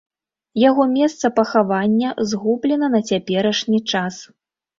Яго 0.69 0.83
месца 0.93 1.29
пахавання 1.39 2.09
згублена 2.33 2.87
на 2.95 3.03
цяперашні 3.11 3.79
час. 3.95 4.21